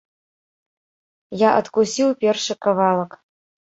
[1.47, 3.11] Я адкусіў першы кавалак.